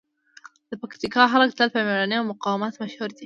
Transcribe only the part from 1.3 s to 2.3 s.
خلک تل په مېړانې او